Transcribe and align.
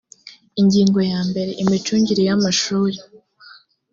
ingingo 0.61 0.99
ya 1.11 1.19
mbere 1.29 1.51
imicungire 1.63 2.21
y 2.27 2.31
amashuri 2.35 2.97